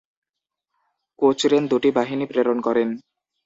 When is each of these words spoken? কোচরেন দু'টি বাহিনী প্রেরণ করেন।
কোচরেন 1.19 1.63
দু'টি 1.71 1.89
বাহিনী 1.97 2.25
প্রেরণ 2.25 2.57
করেন। 2.61 2.89